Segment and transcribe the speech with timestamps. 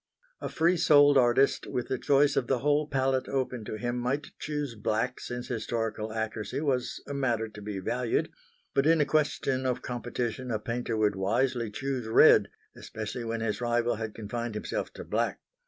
[0.39, 4.31] A free souled artist with the choice of the whole palette open to him might
[4.39, 8.31] choose black since historical accuracy was a matter to be valued;
[8.73, 13.61] but in a question of competition a painter would wisely choose red especially when his
[13.61, 15.39] rival had confined himself to black.